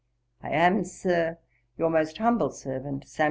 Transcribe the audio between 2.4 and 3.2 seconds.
servant, 'SAM.